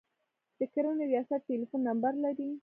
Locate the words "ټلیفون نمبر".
1.47-2.13